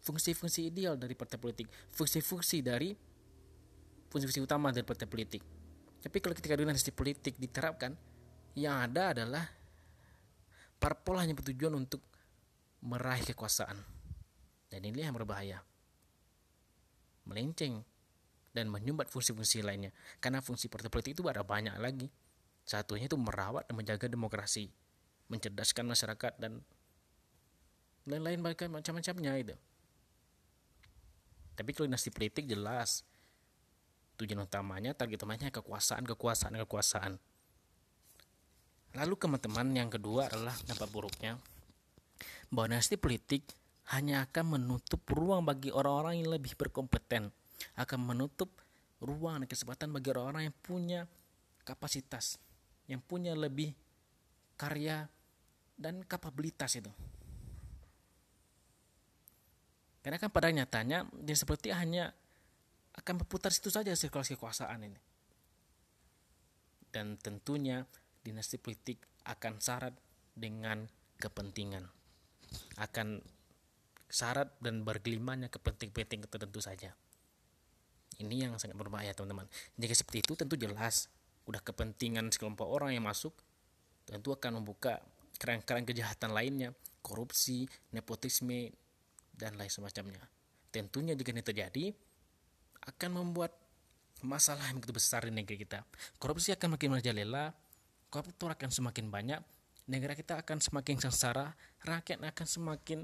fungsi-fungsi 0.02 0.74
ideal 0.74 0.98
dari 0.98 1.14
partai 1.14 1.38
politik, 1.38 1.70
fungsi-fungsi 1.94 2.66
dari 2.66 2.90
fungsi-fungsi 4.10 4.42
utama 4.42 4.74
dari 4.74 4.84
partai 4.84 5.06
politik. 5.06 5.46
Tapi 6.02 6.18
kalau 6.18 6.34
ketika 6.34 6.58
dinasti 6.58 6.90
politik 6.90 7.38
diterapkan, 7.38 7.94
yang 8.58 8.82
ada 8.82 9.14
adalah 9.14 9.46
parpol 10.82 11.22
hanya 11.22 11.38
bertujuan 11.38 11.78
untuk 11.78 12.02
meraih 12.82 13.22
kekuasaan. 13.22 13.78
Dan 14.66 14.82
ini 14.82 15.06
yang 15.06 15.14
berbahaya 15.14 15.62
melenceng 17.30 17.86
dan 18.52 18.68
menyumbat 18.68 19.08
fungsi-fungsi 19.08 19.64
lainnya. 19.64 19.96
Karena 20.20 20.44
fungsi 20.44 20.68
partai 20.68 20.92
politik 20.92 21.16
itu 21.16 21.24
ada 21.28 21.44
banyak 21.44 21.76
lagi. 21.80 22.08
Satunya 22.68 23.10
itu 23.10 23.18
merawat 23.18 23.68
dan 23.68 23.76
menjaga 23.76 24.06
demokrasi, 24.06 24.70
mencerdaskan 25.32 25.88
masyarakat 25.88 26.34
dan 26.38 26.62
lain-lain 28.06 28.42
macam-macamnya 28.42 29.34
itu. 29.40 29.56
Tapi 31.58 31.70
kalau 31.76 31.90
dinasti 31.90 32.10
politik 32.10 32.50
jelas 32.50 33.06
tujuan 34.18 34.46
utamanya, 34.46 34.94
target 34.94 35.22
utamanya 35.22 35.50
kekuasaan, 35.50 36.06
kekuasaan, 36.06 36.54
kekuasaan. 36.66 37.14
Lalu 38.92 39.14
teman-teman 39.16 39.68
yang 39.72 39.90
kedua 39.90 40.28
adalah 40.28 40.54
dampak 40.68 40.90
buruknya 40.92 41.40
bahwa 42.52 42.76
dinasti 42.76 43.00
politik 43.00 43.48
hanya 43.96 44.28
akan 44.28 44.60
menutup 44.60 45.02
ruang 45.10 45.48
bagi 45.48 45.74
orang-orang 45.74 46.22
yang 46.22 46.30
lebih 46.36 46.54
berkompeten, 46.60 47.34
akan 47.78 48.00
menutup 48.14 48.52
ruang 49.02 49.42
dan 49.44 49.48
kesempatan 49.50 49.90
bagi 49.90 50.14
orang-orang 50.14 50.50
yang 50.50 50.58
punya 50.62 51.02
kapasitas, 51.66 52.38
yang 52.86 53.02
punya 53.02 53.34
lebih 53.34 53.74
karya 54.58 55.10
dan 55.78 56.06
kapabilitas 56.06 56.78
itu. 56.78 56.94
Karena 60.02 60.18
kan 60.18 60.34
pada 60.34 60.50
nyatanya 60.50 61.06
dia 61.14 61.38
seperti 61.38 61.70
hanya 61.74 62.14
akan 62.98 63.22
berputar 63.22 63.54
situ 63.54 63.70
saja 63.70 63.94
sirkulasi 63.94 64.38
kekuasaan 64.38 64.82
ini. 64.86 65.00
Dan 66.92 67.16
tentunya 67.18 67.86
dinasti 68.22 68.58
politik 68.62 69.02
akan 69.26 69.62
syarat 69.62 69.94
dengan 70.34 70.86
kepentingan. 71.22 71.86
Akan 72.82 73.22
syarat 74.12 74.52
dan 74.60 74.84
bergelimanya 74.84 75.48
kepenting-penting 75.48 76.28
tertentu 76.28 76.60
saja. 76.60 76.92
Ini 78.22 78.48
yang 78.48 78.54
sangat 78.62 78.78
berbahaya 78.78 79.12
teman-teman. 79.18 79.50
Jika 79.76 79.98
seperti 79.98 80.22
itu 80.22 80.34
tentu 80.38 80.56
jelas 80.56 81.10
udah 81.50 81.58
kepentingan 81.58 82.30
sekelompok 82.30 82.70
orang 82.70 82.94
yang 82.94 83.06
masuk 83.06 83.34
tentu 84.06 84.30
akan 84.34 84.62
membuka 84.62 85.02
kerang-kerang 85.42 85.90
kejahatan 85.90 86.38
lainnya, 86.38 86.70
korupsi, 87.02 87.66
nepotisme 87.90 88.70
dan 89.34 89.58
lain 89.58 89.72
semacamnya. 89.74 90.22
Tentunya 90.70 91.18
jika 91.18 91.34
ini 91.34 91.42
terjadi 91.42 91.86
akan 92.94 93.10
membuat 93.26 93.58
masalah 94.22 94.70
yang 94.70 94.78
begitu 94.78 94.94
besar 94.94 95.26
di 95.26 95.34
negeri 95.34 95.58
kita. 95.58 95.82
Korupsi 96.22 96.54
akan 96.54 96.78
makin 96.78 96.94
merajalela, 96.94 97.58
koruptor 98.14 98.54
akan 98.54 98.70
semakin 98.70 99.10
banyak, 99.10 99.42
negara 99.90 100.14
kita 100.14 100.38
akan 100.38 100.62
semakin 100.62 101.02
sengsara, 101.02 101.58
rakyat 101.82 102.22
akan 102.22 102.48
semakin 102.48 103.00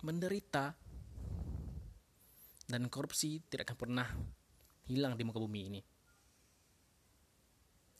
menderita 0.00 0.76
dan 2.66 2.90
korupsi 2.90 3.42
tidak 3.46 3.70
akan 3.70 3.78
pernah 3.78 4.08
hilang 4.90 5.14
di 5.14 5.22
muka 5.22 5.38
bumi 5.38 5.60
ini. 5.70 5.80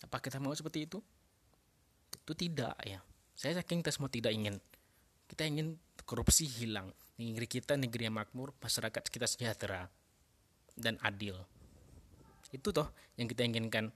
Apa 0.02 0.20
kita 0.20 0.42
mau 0.42 0.52
seperti 0.52 0.86
itu? 0.86 0.98
Itu 2.12 2.32
tidak 2.34 2.74
ya. 2.82 3.00
Saya 3.34 3.62
yakin 3.62 3.80
kita 3.80 3.92
semua 3.94 4.10
tidak 4.10 4.34
ingin. 4.34 4.58
Kita 5.26 5.46
ingin 5.46 5.78
korupsi 6.06 6.46
hilang. 6.46 6.90
Negeri 7.16 7.48
kita 7.48 7.74
negeri 7.80 8.10
yang 8.10 8.16
makmur, 8.16 8.52
masyarakat 8.60 9.02
kita 9.08 9.26
sejahtera. 9.26 9.88
dan 10.76 11.00
adil. 11.00 11.40
Itu 12.52 12.68
toh 12.68 12.92
yang 13.16 13.32
kita 13.32 13.48
inginkan, 13.48 13.88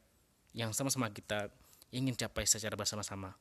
yang 0.56 0.72
sama-sama 0.72 1.12
kita 1.12 1.52
ingin 1.92 2.16
capai 2.16 2.48
secara 2.48 2.72
bersama-sama. 2.72 3.36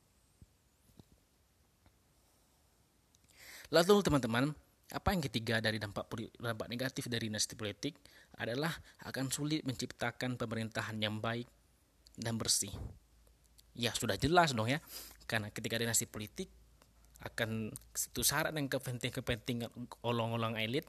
Lalu 3.72 4.04
teman-teman, 4.04 4.52
apa 4.90 5.14
yang 5.14 5.22
ketiga 5.22 5.62
dari 5.62 5.78
dampak 5.78 6.10
dampak 6.34 6.66
negatif 6.66 7.06
dari 7.06 7.30
dinasti 7.30 7.54
politik 7.54 7.94
adalah 8.42 8.74
akan 9.06 9.30
sulit 9.30 9.62
menciptakan 9.62 10.34
pemerintahan 10.34 10.98
yang 10.98 11.22
baik 11.22 11.46
dan 12.18 12.34
bersih. 12.34 12.74
Ya 13.78 13.94
sudah 13.94 14.18
jelas 14.18 14.50
dong 14.50 14.66
ya, 14.66 14.82
karena 15.30 15.54
ketika 15.54 15.78
dinasti 15.78 16.10
politik 16.10 16.50
akan 17.22 17.70
itu 17.70 18.22
syarat 18.24 18.50
dan 18.50 18.66
kepentingan-kepentingan 18.66 19.70
olong-olong 20.02 20.56
elit 20.58 20.88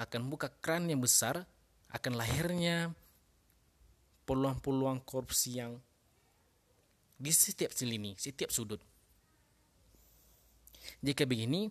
akan 0.00 0.32
buka 0.32 0.50
keran 0.58 0.88
yang 0.90 0.98
besar 0.98 1.44
akan 1.92 2.16
lahirnya 2.16 2.90
peluang-peluang 4.26 5.04
korupsi 5.06 5.60
yang 5.60 5.78
di 7.18 7.34
setiap 7.34 7.74
lini, 7.82 8.14
setiap 8.14 8.50
sudut. 8.50 8.78
Jika 11.02 11.26
begini, 11.26 11.68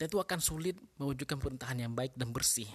tentu 0.00 0.16
akan 0.16 0.40
sulit 0.40 0.80
mewujudkan 0.96 1.36
pemerintahan 1.36 1.76
yang 1.76 1.92
baik 1.92 2.16
dan 2.16 2.32
bersih. 2.32 2.72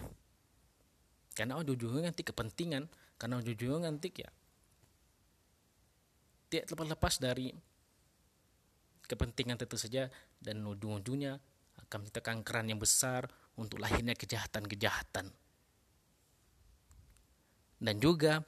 Karena 1.33 1.57
ujung-ujungnya 1.57 2.13
nanti 2.13 2.21
kepentingan, 2.21 2.85
karena 3.17 3.41
ujung-ujungnya 3.41 3.89
nanti 3.89 4.13
ya 4.13 4.29
tidak 6.53 6.69
terlepas 6.69 7.17
dari 7.17 7.49
kepentingan 9.09 9.57
tentu 9.57 9.73
saja 9.73 10.05
dan 10.37 10.61
ujung-ujungnya 10.61 11.41
akan 11.81 12.05
menciptakan 12.05 12.45
keran 12.45 12.69
yang 12.69 12.77
besar 12.77 13.25
untuk 13.57 13.81
lahirnya 13.81 14.13
kejahatan-kejahatan. 14.13 15.33
Dan 17.81 17.95
juga 17.97 18.45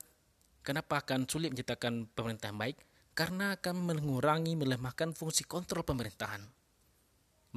kenapa 0.62 1.02
akan 1.02 1.26
sulit 1.26 1.50
menciptakan 1.50 2.14
pemerintahan 2.14 2.54
baik? 2.54 2.78
Karena 3.18 3.58
akan 3.58 3.90
mengurangi, 3.90 4.54
melemahkan 4.54 5.18
fungsi 5.18 5.50
kontrol 5.50 5.82
pemerintahan 5.82 6.57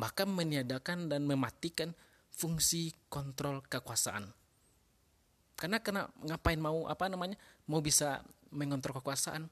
bahkan 0.00 0.32
meniadakan 0.32 1.12
dan 1.12 1.28
mematikan 1.28 1.92
fungsi 2.32 2.96
kontrol 3.12 3.60
kekuasaan. 3.68 4.32
Karena 5.60 5.76
kena 5.84 6.08
ngapain 6.24 6.56
mau 6.56 6.88
apa 6.88 7.04
namanya 7.12 7.36
mau 7.68 7.84
bisa 7.84 8.24
mengontrol 8.48 8.96
kekuasaan? 9.04 9.44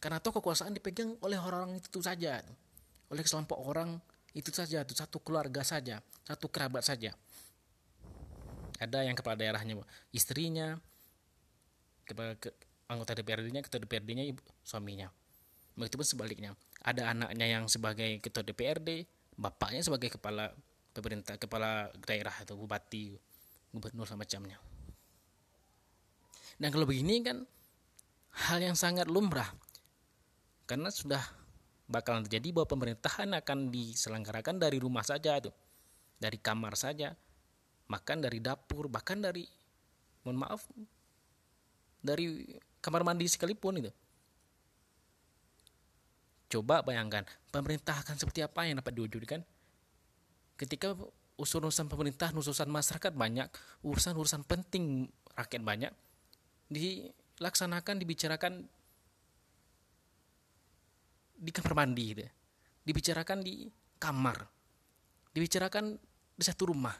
Karena 0.00 0.18
toh 0.24 0.32
kekuasaan 0.32 0.72
dipegang 0.72 1.20
oleh 1.20 1.36
orang-orang 1.36 1.76
itu 1.84 2.00
saja, 2.00 2.40
oleh 3.12 3.22
sekelompok 3.22 3.60
orang 3.60 4.00
itu 4.32 4.48
saja, 4.48 4.80
itu 4.80 4.96
satu 4.96 5.20
keluarga 5.20 5.60
saja, 5.60 6.00
satu 6.24 6.48
kerabat 6.48 6.80
saja. 6.80 7.12
Ada 8.80 9.04
yang 9.04 9.14
kepala 9.14 9.36
daerahnya 9.36 9.78
istrinya, 10.10 10.80
kepala 12.08 12.34
ke, 12.40 12.50
anggota 12.88 13.14
DPRD-nya, 13.14 13.62
ketua 13.62 13.84
DPRD-nya 13.84 14.32
suaminya. 14.64 15.12
Begitu 15.76 16.00
pun 16.00 16.08
sebaliknya 16.08 16.50
ada 16.82 17.14
anaknya 17.14 17.46
yang 17.46 17.64
sebagai 17.70 18.18
ketua 18.18 18.42
DPRD, 18.42 19.06
bapaknya 19.38 19.82
sebagai 19.86 20.10
kepala 20.18 20.50
pemerintah, 20.92 21.38
kepala 21.38 21.88
daerah 22.02 22.34
atau 22.42 22.58
bupati, 22.58 23.14
gubernur 23.70 24.04
semacamnya. 24.04 24.58
Dan 26.58 26.68
kalau 26.74 26.86
begini 26.86 27.22
kan 27.22 27.42
hal 28.48 28.58
yang 28.60 28.76
sangat 28.76 29.06
lumrah. 29.06 29.48
Karena 30.66 30.90
sudah 30.90 31.20
bakal 31.90 32.22
terjadi 32.24 32.54
bahwa 32.54 32.68
pemerintahan 32.70 33.30
akan 33.34 33.68
diselenggarakan 33.70 34.56
dari 34.62 34.78
rumah 34.78 35.04
saja 35.04 35.38
itu. 35.38 35.50
Dari 36.22 36.38
kamar 36.38 36.78
saja, 36.78 37.12
makan 37.90 38.22
dari 38.22 38.38
dapur, 38.38 38.86
bahkan 38.86 39.18
dari 39.18 39.42
mohon 40.22 40.38
maaf 40.38 40.62
dari 41.98 42.46
kamar 42.78 43.02
mandi 43.02 43.26
sekalipun 43.26 43.82
itu. 43.82 43.90
Coba 46.52 46.84
bayangkan, 46.84 47.24
pemerintah 47.48 48.04
akan 48.04 48.20
seperti 48.20 48.44
apa 48.44 48.68
yang 48.68 48.76
dapat 48.76 48.92
diwujudkan? 48.92 49.40
Ketika 50.60 50.92
urusan-urusan 51.40 51.88
pemerintah, 51.88 52.28
urusan 52.28 52.68
masyarakat 52.68 53.16
banyak, 53.16 53.48
urusan-urusan 53.80 54.44
penting 54.44 55.08
rakyat 55.32 55.64
banyak, 55.64 55.92
dilaksanakan, 56.68 57.96
dibicarakan 58.04 58.68
di 61.40 61.50
kamar 61.56 61.72
mandi, 61.72 62.04
gitu. 62.12 62.28
dibicarakan 62.84 63.40
di 63.40 63.72
kamar, 63.96 64.44
dibicarakan 65.32 65.96
di 66.36 66.44
satu 66.44 66.68
rumah. 66.68 66.94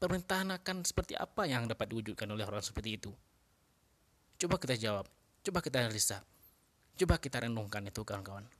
Pemerintahan 0.00 0.48
akan 0.54 0.86
seperti 0.88 1.12
apa 1.12 1.44
yang 1.44 1.68
dapat 1.68 1.92
diwujudkan 1.92 2.24
oleh 2.30 2.48
orang 2.48 2.64
seperti 2.64 2.96
itu? 2.96 3.12
Coba 4.40 4.56
kita 4.56 4.80
jawab, 4.80 5.04
coba 5.44 5.58
kita 5.60 5.76
analisa, 5.84 6.24
coba 6.96 7.20
kita 7.20 7.44
renungkan 7.44 7.84
itu 7.84 8.00
kawan-kawan. 8.00 8.57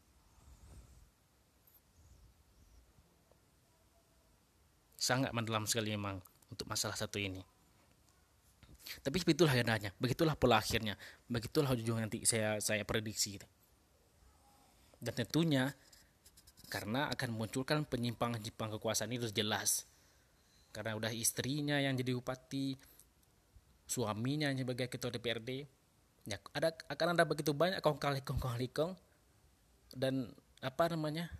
Sangat 4.98 5.30
mendalam 5.30 5.62
sekali 5.64 5.94
memang 5.94 6.18
untuk 6.50 6.66
masalah 6.66 6.98
satu 6.98 7.22
ini. 7.22 7.40
Tapi 8.98 9.22
begitulah 9.22 9.54
adanya, 9.54 9.94
begitulah 10.00 10.34
pola 10.34 10.58
akhirnya, 10.58 10.98
begitulah 11.30 11.70
ujung 11.70 12.02
nanti 12.02 12.26
saya 12.26 12.58
saya 12.58 12.82
prediksi. 12.82 13.38
Dan 14.98 15.14
tentunya 15.14 15.70
karena 16.66 17.06
akan 17.14 17.30
munculkan 17.30 17.86
penyimpangan-penyimpangan 17.86 18.76
kekuasaan 18.76 19.14
itu 19.14 19.30
jelas. 19.30 19.86
Karena 20.74 20.98
udah 20.98 21.12
istrinya 21.14 21.78
yang 21.78 21.94
jadi 21.94 22.16
bupati, 22.18 22.76
suaminya 23.86 24.50
yang 24.50 24.66
sebagai 24.66 24.88
ketua 24.90 25.12
DPRD, 25.14 25.64
ya 26.28 26.36
ada 26.52 26.74
akan 26.92 27.16
ada 27.16 27.24
begitu 27.24 27.56
banyak 27.56 27.80
kong 27.80 27.96
kali 27.96 28.20
kong 28.20 28.40
kali 28.40 28.68
kong 28.68 28.92
dan 29.96 30.28
apa 30.60 30.92
namanya 30.92 31.32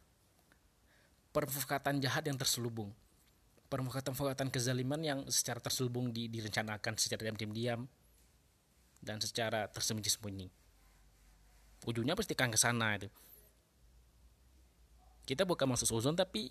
permufakatan 1.36 2.00
jahat 2.00 2.24
yang 2.24 2.40
terselubung 2.40 2.88
permufakatan-permufakatan 3.68 4.48
kezaliman 4.48 5.00
yang 5.04 5.18
secara 5.28 5.60
terselubung 5.60 6.08
di, 6.10 6.28
direncanakan 6.32 6.96
secara 6.96 7.28
diam-diam 7.32 7.84
dan 9.04 9.20
secara 9.20 9.68
tersembunyi-sembunyi. 9.68 10.48
Ujungnya 11.86 12.18
pasti 12.18 12.34
akan 12.34 12.50
ke 12.50 12.58
sana 12.58 12.98
itu. 12.98 13.08
Kita 15.28 15.44
bukan 15.44 15.76
masuk 15.76 15.92
suzon 15.92 16.16
tapi 16.16 16.50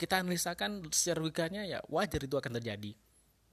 kita 0.00 0.24
analisakan 0.24 0.88
secara 0.88 1.20
logikanya 1.20 1.68
ya 1.68 1.78
wajar 1.92 2.24
itu 2.24 2.34
akan 2.34 2.56
terjadi. 2.58 2.96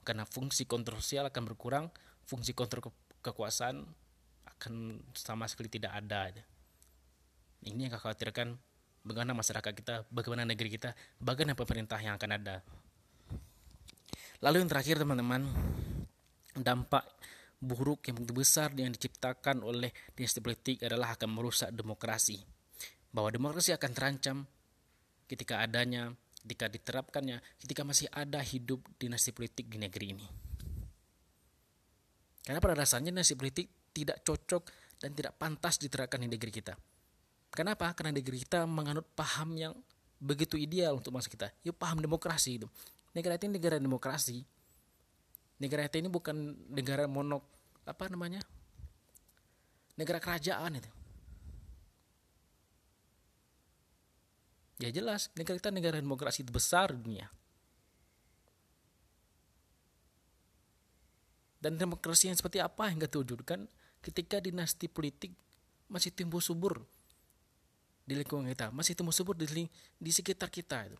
Karena 0.06 0.24
fungsi 0.24 0.64
kontroversial 0.64 1.28
akan 1.28 1.42
berkurang, 1.52 1.86
fungsi 2.24 2.56
kontrol 2.56 2.88
ke 2.88 2.90
kekuasaan 3.26 3.82
akan 4.56 5.02
sama 5.12 5.44
sekali 5.50 5.68
tidak 5.68 5.92
ada. 5.92 6.30
Ini 7.66 7.90
yang 7.90 7.98
khawatirkan 7.98 8.54
bagaimana 9.02 9.34
masyarakat 9.34 9.72
kita, 9.74 9.94
bagaimana 10.08 10.46
negeri 10.46 10.70
kita, 10.70 10.94
bagaimana 11.18 11.58
pemerintah 11.58 11.98
yang 11.98 12.14
akan 12.14 12.30
ada. 12.38 12.62
Lalu 14.44 14.64
yang 14.64 14.68
terakhir 14.68 15.00
teman-teman, 15.00 15.48
dampak 16.56 17.04
buruk 17.56 18.04
yang 18.08 18.20
begitu 18.20 18.34
besar 18.36 18.68
yang 18.76 18.92
diciptakan 18.92 19.64
oleh 19.64 19.92
dinasti 20.12 20.44
politik 20.44 20.84
adalah 20.84 21.16
akan 21.16 21.28
merusak 21.32 21.72
demokrasi. 21.72 22.36
Bahwa 23.08 23.32
demokrasi 23.32 23.72
akan 23.72 23.90
terancam 23.96 24.36
ketika 25.24 25.64
adanya, 25.64 26.12
ketika 26.44 26.68
diterapkannya, 26.68 27.40
ketika 27.64 27.82
masih 27.82 28.12
ada 28.12 28.44
hidup 28.44 28.84
dinasti 29.00 29.32
politik 29.32 29.72
di 29.72 29.80
negeri 29.80 30.06
ini. 30.12 30.26
Karena 32.44 32.60
pada 32.60 32.76
dasarnya 32.76 33.10
dinasti 33.10 33.34
politik 33.34 33.66
tidak 33.96 34.20
cocok 34.20 34.62
dan 35.00 35.16
tidak 35.16 35.34
pantas 35.40 35.80
diterapkan 35.80 36.20
di 36.20 36.28
negeri 36.28 36.52
kita. 36.52 36.76
Kenapa? 37.50 37.88
Karena 37.96 38.20
negeri 38.20 38.44
kita 38.44 38.68
menganut 38.68 39.08
paham 39.16 39.56
yang 39.56 39.72
begitu 40.20 40.60
ideal 40.60 41.00
untuk 41.00 41.16
masa 41.16 41.32
kita. 41.32 41.48
Yuk 41.64 41.80
paham 41.80 42.04
demokrasi 42.04 42.60
itu 42.60 42.68
negara 43.16 43.40
ini 43.40 43.56
negara 43.56 43.80
demokrasi. 43.80 44.44
Negara 45.56 45.88
ini 45.88 46.12
bukan 46.12 46.36
negara 46.68 47.08
monok 47.08 47.40
apa 47.88 48.12
namanya? 48.12 48.44
Negara 49.96 50.20
kerajaan 50.20 50.76
itu. 50.76 50.90
Ya 54.84 54.92
jelas 54.92 55.32
negara 55.32 55.56
kita 55.56 55.72
negara 55.72 55.96
demokrasi 55.96 56.44
besar 56.44 56.92
dunia. 56.92 57.32
Dan 61.56 61.80
demokrasi 61.80 62.28
yang 62.28 62.36
seperti 62.36 62.60
apa 62.60 62.92
yang 62.92 63.00
kita 63.00 63.16
wujudkan 63.16 63.64
ketika 64.04 64.36
dinasti 64.44 64.92
politik 64.92 65.32
masih 65.88 66.12
tumbuh 66.12 66.44
subur 66.44 66.84
di 68.06 68.14
lingkungan 68.14 68.46
kita 68.46 68.70
masih 68.70 68.94
tumbuh 68.94 69.10
subur 69.10 69.34
di, 69.34 69.66
di 69.98 70.10
sekitar 70.14 70.46
kita 70.46 70.86
itu 70.86 70.98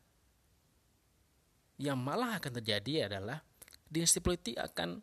yang 1.76 2.00
malah 2.00 2.40
akan 2.40 2.52
terjadi 2.60 3.08
adalah 3.08 3.44
dinasti 3.86 4.20
politik 4.24 4.56
akan 4.56 5.00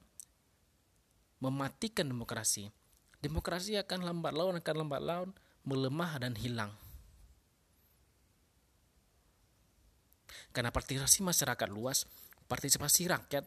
mematikan 1.44 2.10
demokrasi. 2.10 2.72
Demokrasi 3.24 3.80
akan 3.80 4.04
lambat 4.04 4.34
laun, 4.36 4.60
akan 4.60 4.76
lambat 4.84 5.02
laun 5.02 5.30
melemah 5.64 6.20
dan 6.20 6.36
hilang. 6.36 6.72
Karena 10.52 10.70
partisipasi 10.70 11.24
masyarakat 11.24 11.70
luas, 11.72 12.06
partisipasi 12.46 13.10
rakyat 13.10 13.46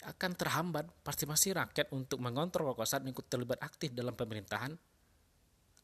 akan 0.00 0.32
terhambat 0.32 0.88
pasti 1.04 1.28
masih 1.28 1.52
rakyat 1.52 1.92
untuk 1.92 2.24
mengontrol 2.24 2.72
kekuasaan 2.72 3.04
ikut 3.12 3.28
terlibat 3.28 3.60
aktif 3.60 3.92
dalam 3.92 4.16
pemerintahan 4.16 4.72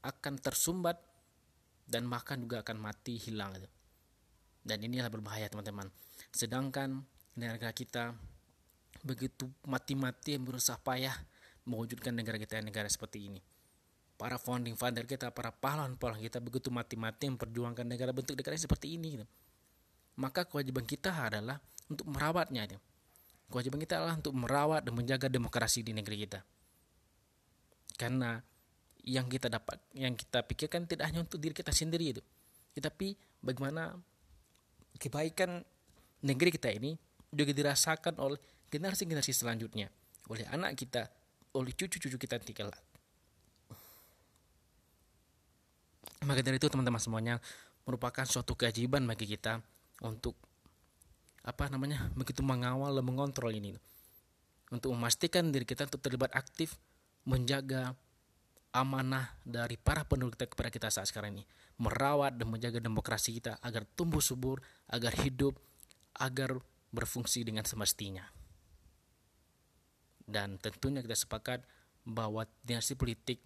akan 0.00 0.34
tersumbat 0.40 0.96
dan 1.84 2.08
bahkan 2.08 2.40
juga 2.40 2.64
akan 2.64 2.80
mati 2.80 3.20
hilang. 3.20 3.52
Dan 4.64 4.80
inilah 4.80 5.12
berbahaya 5.12 5.52
teman-teman. 5.52 5.92
Sedangkan 6.36 7.00
negara 7.32 7.72
kita 7.72 8.12
begitu 9.00 9.48
mati-mati 9.64 10.36
yang 10.36 10.44
berusaha 10.44 10.76
payah 10.76 11.16
mewujudkan 11.64 12.12
negara 12.12 12.36
kita 12.36 12.60
negara 12.60 12.92
seperti 12.92 13.32
ini. 13.32 13.40
Para 14.20 14.36
founding 14.36 14.76
father 14.76 15.08
kita, 15.08 15.32
para 15.32 15.48
pahlawan-pahlawan 15.48 16.20
kita 16.20 16.44
begitu 16.44 16.68
mati-mati 16.68 17.32
memperjuangkan 17.32 17.88
negara 17.88 18.12
bentuk 18.12 18.36
negara 18.36 18.56
seperti 18.56 19.00
ini. 19.00 19.16
Gitu. 19.16 19.26
Maka 20.20 20.44
kewajiban 20.44 20.84
kita 20.84 21.08
adalah 21.08 21.56
untuk 21.88 22.04
merawatnya. 22.08 22.68
Gitu. 22.68 22.80
Kewajiban 23.48 23.80
kita 23.80 24.00
adalah 24.00 24.16
untuk 24.20 24.36
merawat 24.36 24.84
dan 24.84 24.92
menjaga 24.92 25.32
demokrasi 25.32 25.80
di 25.80 25.96
negeri 25.96 26.16
kita. 26.28 26.40
Karena 27.96 28.36
yang 29.04 29.24
kita 29.28 29.48
dapat, 29.48 29.80
yang 29.96 30.12
kita 30.12 30.44
pikirkan 30.44 30.84
tidak 30.84 31.08
hanya 31.08 31.24
untuk 31.24 31.40
diri 31.40 31.56
kita 31.56 31.72
sendiri 31.72 32.12
itu, 32.16 32.22
tetapi 32.74 33.14
bagaimana 33.40 33.94
kebaikan 34.98 35.62
negeri 36.26 36.50
kita 36.50 36.74
ini 36.74 36.98
juga 37.30 37.54
dirasakan 37.54 38.18
oleh 38.18 38.38
generasi-generasi 38.66 39.30
selanjutnya, 39.30 39.86
oleh 40.26 40.42
anak 40.50 40.74
kita, 40.74 41.06
oleh 41.54 41.70
cucu-cucu 41.70 42.18
kita 42.18 42.42
nanti 42.42 42.50
kelak. 42.50 42.82
Maka 46.26 46.42
dari 46.42 46.58
itu 46.58 46.66
teman-teman 46.66 46.98
semuanya 46.98 47.38
merupakan 47.86 48.26
suatu 48.26 48.58
kewajiban 48.58 49.06
bagi 49.06 49.30
kita 49.30 49.62
untuk 50.02 50.34
apa 51.46 51.70
namanya 51.70 52.10
begitu 52.18 52.42
mengawal 52.42 52.90
dan 52.90 53.06
mengontrol 53.06 53.54
ini 53.54 53.78
untuk 54.74 54.90
memastikan 54.90 55.54
diri 55.54 55.62
kita 55.62 55.86
untuk 55.86 56.02
terlibat 56.02 56.34
aktif 56.34 56.74
menjaga 57.22 57.94
amanah 58.74 59.30
dari 59.46 59.78
para 59.78 60.02
penduduk 60.02 60.34
kita 60.34 60.46
kepada 60.50 60.70
kita 60.74 60.88
saat 60.90 61.06
sekarang 61.06 61.38
ini 61.38 61.44
merawat 61.78 62.34
dan 62.34 62.50
menjaga 62.50 62.82
demokrasi 62.82 63.38
kita 63.38 63.62
agar 63.62 63.86
tumbuh 63.94 64.18
subur 64.18 64.58
agar 64.90 65.14
hidup 65.22 65.54
agar 66.16 66.56
berfungsi 66.90 67.44
dengan 67.44 67.64
semestinya. 67.68 68.24
Dan 70.26 70.58
tentunya 70.58 71.04
kita 71.04 71.14
sepakat 71.14 71.62
bahwa 72.02 72.46
dinasti 72.66 72.98
politik 72.98 73.38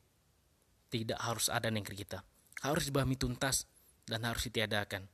tidak 0.88 1.20
harus 1.20 1.52
ada 1.52 1.68
di 1.68 1.76
negeri 1.76 1.96
kita. 1.96 2.24
Harus 2.64 2.88
dibahami 2.88 3.16
tuntas 3.16 3.68
dan 4.08 4.24
harus 4.24 4.48
ditiadakan. 4.48 5.04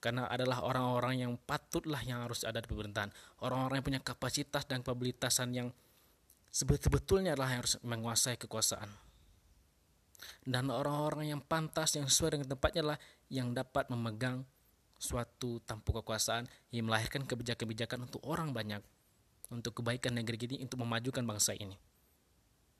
Karena 0.00 0.28
adalah 0.28 0.60
orang-orang 0.60 1.24
yang 1.24 1.32
patutlah 1.40 2.00
yang 2.04 2.28
harus 2.28 2.44
ada 2.44 2.60
di 2.60 2.68
pemerintahan. 2.68 3.08
Orang-orang 3.40 3.80
yang 3.80 3.86
punya 3.88 4.02
kapasitas 4.04 4.68
dan 4.68 4.84
kapabilitasan 4.84 5.48
yang 5.56 5.68
sebetulnya 6.52 7.32
adalah 7.32 7.56
yang 7.56 7.60
harus 7.64 7.80
menguasai 7.80 8.36
kekuasaan. 8.36 8.92
Dan 10.44 10.68
orang-orang 10.68 11.32
yang 11.32 11.40
pantas 11.40 11.96
yang 11.96 12.08
sesuai 12.08 12.36
dengan 12.36 12.48
tempatnya 12.52 12.94
lah 12.94 12.98
yang 13.32 13.56
dapat 13.56 13.88
memegang 13.88 14.44
suatu 15.04 15.60
tampuk 15.68 16.00
kekuasaan 16.00 16.48
yang 16.72 16.88
melahirkan 16.88 17.28
kebijakan-kebijakan 17.28 18.08
untuk 18.08 18.24
orang 18.24 18.56
banyak 18.56 18.80
untuk 19.52 19.84
kebaikan 19.84 20.16
negeri 20.16 20.40
ini 20.48 20.56
untuk 20.64 20.80
memajukan 20.80 21.20
bangsa 21.20 21.52
ini. 21.52 21.76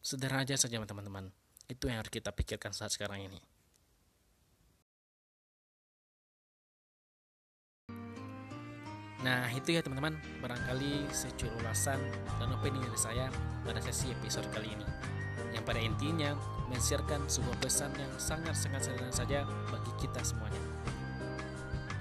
Sederhana 0.01 0.57
saja 0.57 0.81
teman-teman. 0.81 1.29
Itu 1.69 1.89
yang 1.89 2.01
harus 2.01 2.13
kita 2.13 2.33
pikirkan 2.33 2.73
saat 2.73 2.93
sekarang 2.93 3.29
ini. 3.29 3.41
Nah 9.25 9.49
itu 9.57 9.73
ya 9.73 9.81
teman-teman. 9.81 10.21
Barangkali 10.45 11.09
secuil 11.09 11.53
ulasan 11.65 11.97
dan 12.37 12.53
opini 12.53 12.77
dari 12.81 13.01
saya 13.01 13.33
pada 13.65 13.81
sesi 13.81 14.13
episode 14.13 14.45
kali 14.53 14.69
ini. 14.69 14.85
Yang 15.57 15.65
pada 15.65 15.81
intinya 15.81 16.31
mensiarkan 16.69 17.25
sebuah 17.25 17.57
pesan 17.65 17.93
yang 17.97 18.13
sangat-sangat 18.21 18.81
sederhana 18.85 19.15
saja 19.15 19.41
bagi 19.73 19.93
kita 20.05 20.21
semuanya 20.21 20.61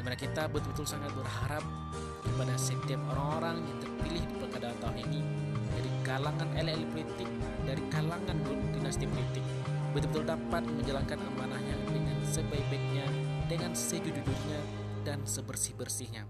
di 0.03 0.11
mana 0.11 0.19
kita 0.19 0.51
betul-betul 0.51 0.83
sangat 0.83 1.15
berharap 1.15 1.63
kepada 2.27 2.59
setiap 2.59 2.99
orang-orang 3.15 3.63
yang 3.63 3.77
terpilih 3.79 4.23
di 4.27 4.35
pilkada 4.35 4.75
tahun 4.83 4.99
ini 4.99 5.21
dari 5.71 5.89
kalangan 6.03 6.49
elit-elit 6.59 6.89
politik 6.91 7.29
dari 7.63 7.83
kalangan 7.87 8.37
dinasti 8.75 9.07
politik 9.07 9.45
betul-betul 9.95 10.27
dapat 10.27 10.67
menjalankan 10.67 11.19
amanahnya 11.23 11.75
dengan 11.87 12.19
sebaik-baiknya 12.27 13.07
dengan 13.47 13.71
sejujurnya 13.71 14.59
dan 15.07 15.23
sebersih-bersihnya 15.23 16.27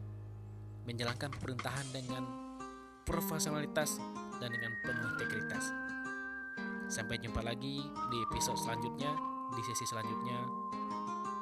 menjalankan 0.85 1.33
pemerintahan 1.41 1.87
dengan 1.89 2.23
profesionalitas 3.09 3.97
dan 4.37 4.53
dengan 4.53 4.69
penuh 4.85 5.17
integritas. 5.17 5.65
Sampai 6.91 7.17
jumpa 7.17 7.41
lagi 7.41 7.81
di 7.81 8.17
episode 8.29 8.59
selanjutnya, 8.59 9.11
di 9.57 9.61
sesi 9.65 9.85
selanjutnya. 9.87 10.39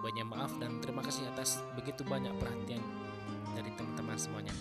Banyak 0.01 0.25
maaf 0.25 0.51
dan 0.57 0.81
terima 0.81 1.05
kasih 1.05 1.29
atas 1.29 1.61
begitu 1.77 2.01
banyak 2.01 2.33
perhatian 2.41 2.81
dari 3.53 3.69
teman-teman 3.77 4.17
semuanya. 4.17 4.53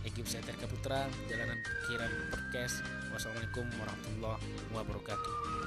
Egi 0.00 0.24
saya 0.24 0.40
Terka 0.48 0.64
Putra, 0.64 1.04
Jalanan 1.28 1.60
Pikiran 1.60 2.08
Podcast. 2.32 2.80
Wassalamualaikum 3.12 3.68
warahmatullahi 3.76 4.48
wabarakatuh. 4.72 5.59